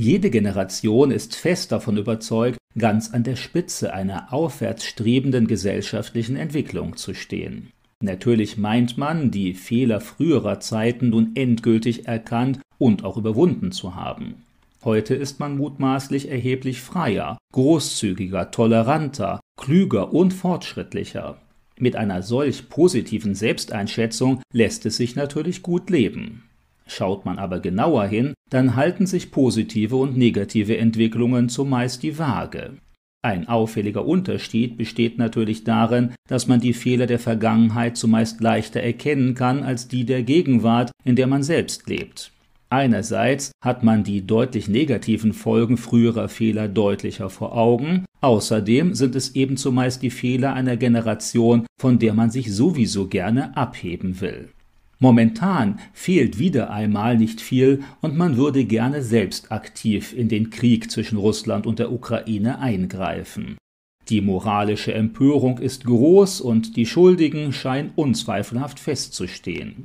[0.00, 6.96] Jede Generation ist fest davon überzeugt, ganz an der Spitze einer aufwärts strebenden gesellschaftlichen Entwicklung
[6.96, 7.72] zu stehen.
[8.00, 14.44] Natürlich meint man, die Fehler früherer Zeiten nun endgültig erkannt und auch überwunden zu haben.
[14.84, 21.38] Heute ist man mutmaßlich erheblich freier, großzügiger, toleranter, klüger und fortschrittlicher.
[21.76, 26.47] Mit einer solch positiven Selbsteinschätzung lässt es sich natürlich gut leben.
[26.88, 32.78] Schaut man aber genauer hin, dann halten sich positive und negative Entwicklungen zumeist die Waage.
[33.22, 39.34] Ein auffälliger Unterschied besteht natürlich darin, dass man die Fehler der Vergangenheit zumeist leichter erkennen
[39.34, 42.32] kann als die der Gegenwart, in der man selbst lebt.
[42.70, 49.34] Einerseits hat man die deutlich negativen Folgen früherer Fehler deutlicher vor Augen, außerdem sind es
[49.34, 54.50] eben zumeist die Fehler einer Generation, von der man sich sowieso gerne abheben will.
[55.00, 60.90] Momentan fehlt wieder einmal nicht viel und man würde gerne selbst aktiv in den Krieg
[60.90, 63.56] zwischen Russland und der Ukraine eingreifen.
[64.08, 69.84] Die moralische Empörung ist groß und die Schuldigen scheinen unzweifelhaft festzustehen.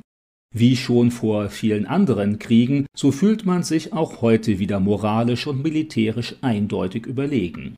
[0.52, 5.62] Wie schon vor vielen anderen Kriegen, so fühlt man sich auch heute wieder moralisch und
[5.62, 7.76] militärisch eindeutig überlegen.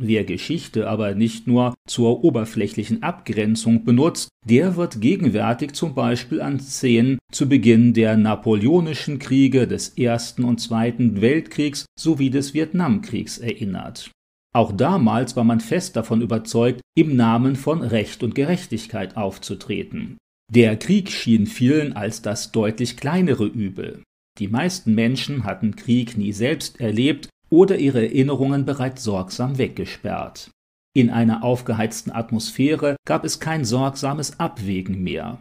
[0.00, 6.60] Wer Geschichte aber nicht nur zur oberflächlichen Abgrenzung benutzt, der wird gegenwärtig zum Beispiel an
[6.60, 14.12] Szenen zu Beginn der Napoleonischen Kriege des Ersten und Zweiten Weltkriegs sowie des Vietnamkriegs erinnert.
[14.54, 20.16] Auch damals war man fest davon überzeugt, im Namen von Recht und Gerechtigkeit aufzutreten.
[20.50, 24.02] Der Krieg schien vielen als das deutlich kleinere Übel.
[24.38, 30.50] Die meisten Menschen hatten Krieg nie selbst erlebt oder ihre Erinnerungen bereits sorgsam weggesperrt.
[30.94, 35.40] In einer aufgeheizten Atmosphäre gab es kein sorgsames Abwägen mehr.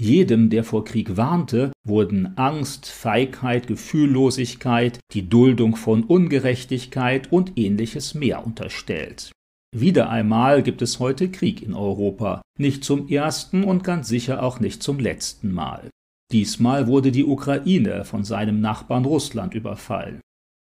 [0.00, 8.14] Jedem, der vor Krieg warnte, wurden Angst, Feigheit, Gefühllosigkeit, die Duldung von Ungerechtigkeit und ähnliches
[8.14, 9.32] mehr unterstellt.
[9.74, 14.60] Wieder einmal gibt es heute Krieg in Europa, nicht zum ersten und ganz sicher auch
[14.60, 15.88] nicht zum letzten Mal.
[16.30, 20.20] Diesmal wurde die Ukraine von seinem Nachbarn Russland überfallen.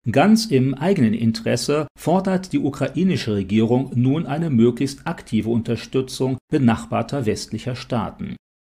[0.10, 7.76] Ganz im eigenen Interesse fordert die ukrainische Regierung nun eine möglichst aktive Unterstützung benachbarter westlicher
[7.76, 8.36] Staaten.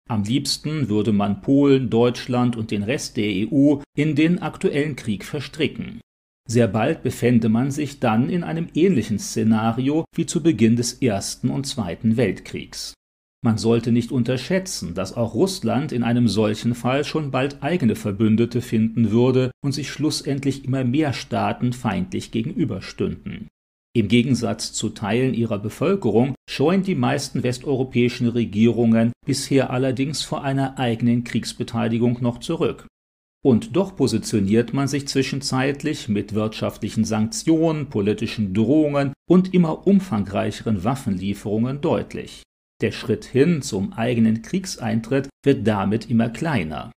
[0.10, 5.24] Am liebsten würde man Polen, Deutschland und den Rest der EU in den aktuellen Krieg
[5.24, 6.02] verstricken.
[6.50, 11.50] Sehr bald befände man sich dann in einem ähnlichen Szenario wie zu Beginn des Ersten
[11.50, 12.96] und Zweiten Weltkriegs.
[13.44, 18.62] Man sollte nicht unterschätzen, dass auch Russland in einem solchen Fall schon bald eigene Verbündete
[18.62, 23.48] finden würde und sich schlussendlich immer mehr Staaten feindlich gegenüberstünden.
[23.94, 30.78] Im Gegensatz zu Teilen ihrer Bevölkerung scheuen die meisten westeuropäischen Regierungen bisher allerdings vor einer
[30.78, 32.86] eigenen Kriegsbeteiligung noch zurück.
[33.44, 41.82] Und doch positioniert man sich zwischenzeitlich mit wirtschaftlichen Sanktionen, politischen Drohungen und immer umfangreicheren Waffenlieferungen
[41.82, 42.44] deutlich.
[42.82, 46.92] Der Schritt hin zum eigenen Kriegseintritt wird damit immer kleiner.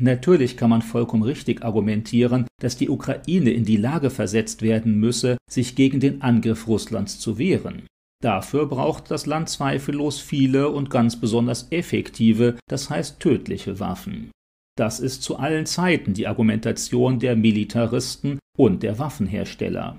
[0.00, 5.36] Natürlich kann man vollkommen richtig argumentieren, dass die Ukraine in die Lage versetzt werden müsse,
[5.50, 7.86] sich gegen den Angriff Russlands zu wehren.
[8.22, 14.30] Dafür braucht das Land zweifellos viele und ganz besonders effektive, das heißt tödliche Waffen.
[14.78, 19.98] Das ist zu allen Zeiten die Argumentation der Militaristen und der Waffenhersteller.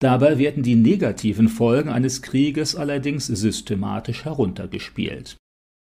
[0.00, 5.36] Dabei werden die negativen Folgen eines Krieges allerdings systematisch heruntergespielt.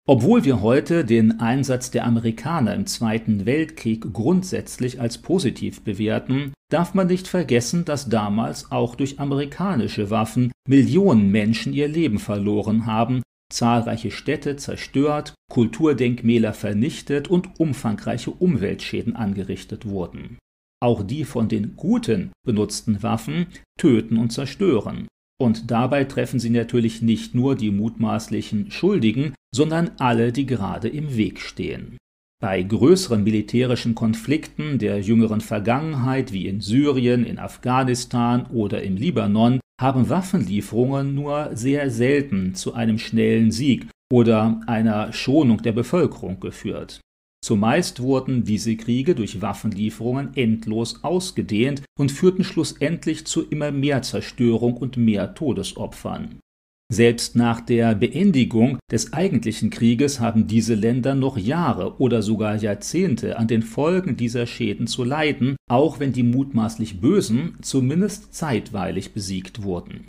[0.08, 6.94] Obwohl wir heute den Einsatz der Amerikaner im Zweiten Weltkrieg grundsätzlich als positiv bewerten, darf
[6.94, 13.22] man nicht vergessen, dass damals auch durch amerikanische Waffen Millionen Menschen ihr Leben verloren haben,
[13.52, 20.38] zahlreiche Städte zerstört, Kulturdenkmäler vernichtet und umfangreiche Umweltschäden angerichtet wurden.
[20.82, 23.46] Auch die von den Guten benutzten Waffen
[23.78, 25.08] töten und zerstören.
[25.40, 31.16] Und dabei treffen sie natürlich nicht nur die mutmaßlichen Schuldigen, sondern alle, die gerade im
[31.16, 31.96] Weg stehen.
[32.42, 39.60] Bei größeren militärischen Konflikten der jüngeren Vergangenheit wie in Syrien, in Afghanistan oder im Libanon
[39.80, 47.00] haben Waffenlieferungen nur sehr selten zu einem schnellen Sieg oder einer Schonung der Bevölkerung geführt.
[47.50, 54.76] Zumeist wurden diese Kriege durch Waffenlieferungen endlos ausgedehnt und führten schlussendlich zu immer mehr Zerstörung
[54.76, 56.38] und mehr Todesopfern.
[56.92, 63.36] Selbst nach der Beendigung des eigentlichen Krieges haben diese Länder noch Jahre oder sogar Jahrzehnte
[63.36, 69.64] an den Folgen dieser Schäden zu leiden, auch wenn die mutmaßlich Bösen zumindest zeitweilig besiegt
[69.64, 70.06] wurden.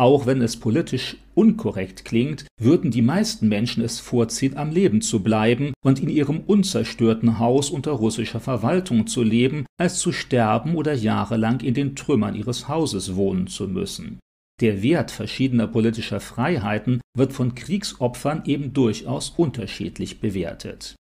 [0.00, 5.22] Auch wenn es politisch unkorrekt klingt, würden die meisten Menschen es vorziehen, am Leben zu
[5.22, 10.94] bleiben und in ihrem unzerstörten Haus unter russischer Verwaltung zu leben, als zu sterben oder
[10.94, 14.20] jahrelang in den Trümmern ihres Hauses wohnen zu müssen.
[14.62, 20.94] Der Wert verschiedener politischer Freiheiten wird von Kriegsopfern eben durchaus unterschiedlich bewertet.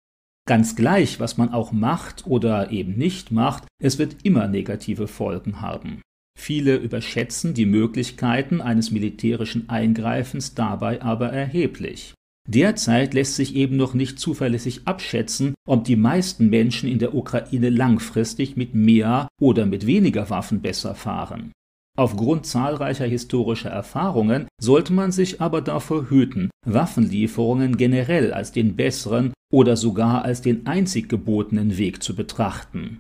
[0.48, 5.62] Ganz gleich, was man auch macht oder eben nicht macht, es wird immer negative Folgen
[5.62, 6.02] haben.
[6.40, 12.14] Viele überschätzen die Möglichkeiten eines militärischen Eingreifens dabei aber erheblich.
[12.48, 17.70] Derzeit lässt sich eben noch nicht zuverlässig abschätzen, ob die meisten Menschen in der Ukraine
[17.70, 21.52] langfristig mit mehr oder mit weniger Waffen besser fahren.
[21.98, 29.34] Aufgrund zahlreicher historischer Erfahrungen sollte man sich aber davor hüten, Waffenlieferungen generell als den besseren
[29.52, 33.00] oder sogar als den einzig gebotenen Weg zu betrachten.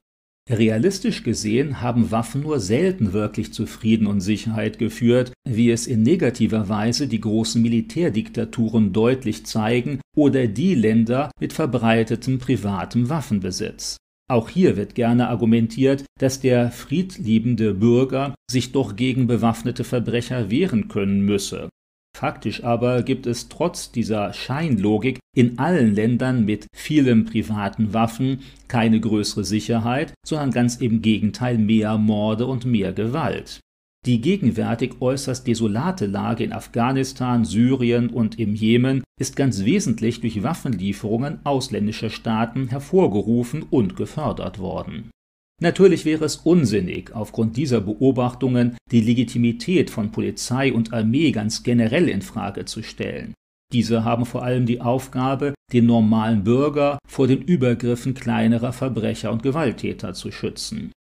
[0.50, 6.04] Realistisch gesehen haben Waffen nur selten wirklich zu Frieden und Sicherheit geführt, wie es in
[6.04, 13.98] negativer Weise die großen Militärdiktaturen deutlich zeigen oder die Länder mit verbreitetem privatem Waffenbesitz.
[14.30, 20.88] Auch hier wird gerne argumentiert, dass der friedliebende Bürger sich doch gegen bewaffnete Verbrecher wehren
[20.88, 21.70] können müsse.
[22.18, 29.00] Faktisch aber gibt es trotz dieser Scheinlogik in allen Ländern mit vielen privaten Waffen keine
[29.00, 33.60] größere Sicherheit, sondern ganz im Gegenteil mehr Morde und mehr Gewalt.
[34.08, 40.42] Die gegenwärtig äußerst desolate Lage in Afghanistan, Syrien und im Jemen ist ganz wesentlich durch
[40.42, 45.12] Waffenlieferungen ausländischer Staaten hervorgerufen und gefördert worden
[45.59, 52.09] Natürlich wäre es unsinnig, aufgrund dieser Beobachtungen die Legitimität von Polizei und Armee ganz generell
[52.09, 53.33] in Frage zu stellen.
[53.74, 59.44] Diese haben vor allem die Aufgabe, den normalen Bürger vor den Übergriffen kleinerer Verbrecher und
[59.44, 60.92] Gewalttäter zu schützen.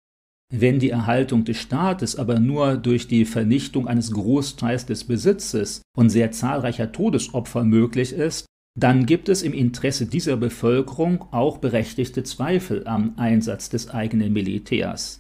[0.53, 6.09] Wenn die Erhaltung des Staates aber nur durch die Vernichtung eines Großteils des Besitzes und
[6.09, 8.47] sehr zahlreicher Todesopfer möglich ist,
[8.77, 15.19] dann gibt es im Interesse dieser Bevölkerung auch berechtigte Zweifel am Einsatz des eigenen Militärs.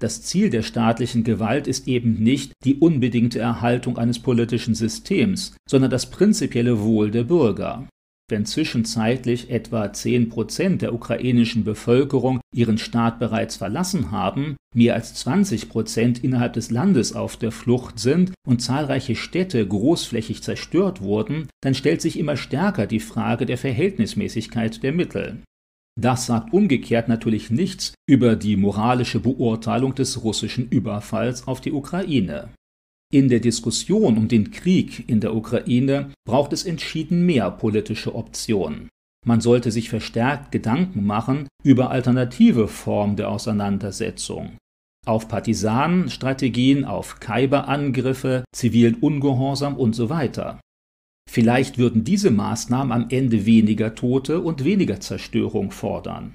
[0.00, 5.90] Das Ziel der staatlichen Gewalt ist eben nicht die unbedingte Erhaltung eines politischen Systems, sondern
[5.90, 7.88] das prinzipielle Wohl der Bürger.
[8.30, 15.14] Wenn zwischenzeitlich etwa 10 Prozent der ukrainischen Bevölkerung ihren Staat bereits verlassen haben, mehr als
[15.14, 21.48] 20 Prozent innerhalb des Landes auf der Flucht sind und zahlreiche Städte großflächig zerstört wurden,
[21.62, 25.42] dann stellt sich immer stärker die Frage der Verhältnismäßigkeit der Mittel.
[25.98, 32.50] Das sagt umgekehrt natürlich nichts über die moralische Beurteilung des russischen Überfalls auf die Ukraine.
[33.10, 38.90] In der Diskussion um den Krieg in der Ukraine braucht es entschieden mehr politische Optionen.
[39.26, 44.58] Man sollte sich verstärkt Gedanken machen über alternative Formen der Auseinandersetzung.
[45.06, 50.60] Auf Partisanenstrategien, auf Kaiberangriffe, zivilen Ungehorsam und so weiter.
[51.30, 56.34] Vielleicht würden diese Maßnahmen am Ende weniger Tote und weniger Zerstörung fordern.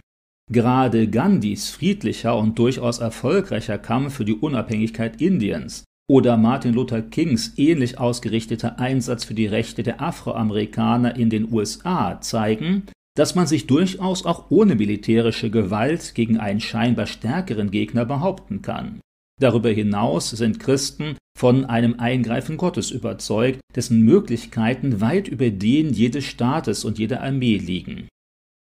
[0.51, 7.53] Gerade Gandhis friedlicher und durchaus erfolgreicher Kampf für die Unabhängigkeit Indiens oder Martin Luther Kings
[7.57, 12.83] ähnlich ausgerichteter Einsatz für die Rechte der Afroamerikaner in den USA zeigen,
[13.15, 18.99] dass man sich durchaus auch ohne militärische Gewalt gegen einen scheinbar stärkeren Gegner behaupten kann.
[19.39, 26.25] Darüber hinaus sind Christen von einem Eingreifen Gottes überzeugt, dessen Möglichkeiten weit über denen jedes
[26.25, 28.07] Staates und jeder Armee liegen.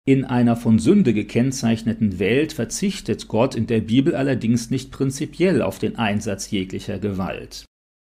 [0.07, 5.79] In einer von Sünde gekennzeichneten Welt verzichtet Gott in der Bibel allerdings nicht prinzipiell auf
[5.79, 7.65] den Einsatz jeglicher Gewalt.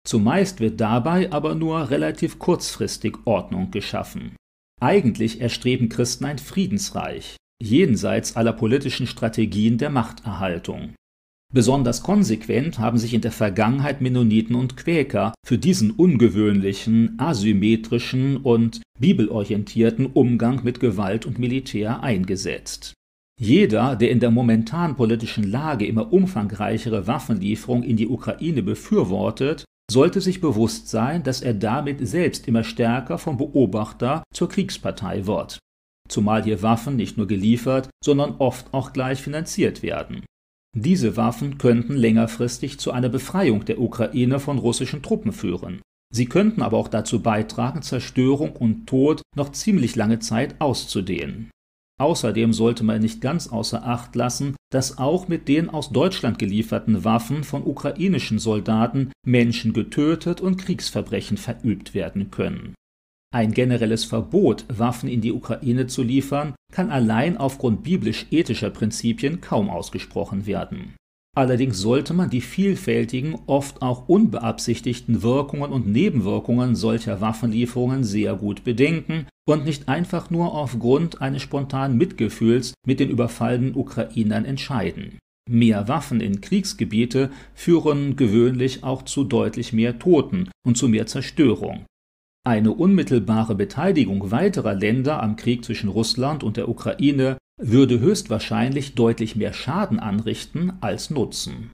[0.05, 4.35] Zumeist wird dabei aber nur relativ kurzfristig Ordnung geschaffen.
[4.81, 10.95] Eigentlich erstreben Christen ein Friedensreich, jenseits aller politischen Strategien der Machterhaltung.
[11.53, 18.81] Besonders konsequent haben sich in der Vergangenheit Mennoniten und Quäker für diesen ungewöhnlichen, asymmetrischen und
[18.99, 22.95] bibelorientierten Umgang mit Gewalt und Militär eingesetzt.
[23.39, 30.21] Jeder, der in der momentanen politischen Lage immer umfangreichere Waffenlieferungen in die Ukraine befürwortet, sollte
[30.21, 35.59] sich bewusst sein, dass er damit selbst immer stärker vom Beobachter zur Kriegspartei wird.
[36.09, 40.23] Zumal hier Waffen nicht nur geliefert, sondern oft auch gleich finanziert werden.
[40.75, 45.81] Diese Waffen könnten längerfristig zu einer Befreiung der Ukraine von russischen Truppen führen.
[46.11, 51.51] Sie könnten aber auch dazu beitragen, Zerstörung und Tod noch ziemlich lange Zeit auszudehnen.
[51.99, 57.03] Außerdem sollte man nicht ganz außer Acht lassen, dass auch mit den aus Deutschland gelieferten
[57.03, 62.73] Waffen von ukrainischen Soldaten Menschen getötet und Kriegsverbrechen verübt werden können.
[63.33, 69.71] Ein generelles Verbot, Waffen in die Ukraine zu liefern, kann allein aufgrund biblisch-ethischer Prinzipien kaum
[69.71, 70.93] ausgesprochen werden.
[71.35, 78.63] Allerdings sollte man die vielfältigen, oft auch unbeabsichtigten Wirkungen und Nebenwirkungen solcher Waffenlieferungen sehr gut
[78.63, 85.17] bedenken und nicht einfach nur aufgrund eines spontanen Mitgefühls mit den überfallenen Ukrainern entscheiden.
[85.49, 91.85] Mehr Waffen in Kriegsgebiete führen gewöhnlich auch zu deutlich mehr Toten und zu mehr Zerstörung.
[92.45, 99.37] Eine unmittelbare Beteiligung weiterer Länder am Krieg zwischen Russland und der Ukraine würde höchstwahrscheinlich deutlich
[99.37, 101.71] mehr Schaden anrichten als nutzen